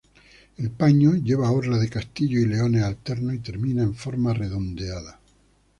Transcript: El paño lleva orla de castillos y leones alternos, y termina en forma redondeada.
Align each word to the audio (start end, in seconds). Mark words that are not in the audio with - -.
El 0.57 0.71
paño 0.71 1.13
lleva 1.13 1.51
orla 1.51 1.77
de 1.77 1.87
castillos 1.87 2.41
y 2.41 2.47
leones 2.47 2.81
alternos, 2.81 3.35
y 3.35 3.37
termina 3.37 3.83
en 3.83 3.93
forma 3.93 4.33
redondeada. 4.33 5.19